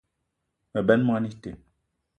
Me 0.71 0.79
benn 0.87 1.05
moni 1.07 1.27
ite 1.33 1.51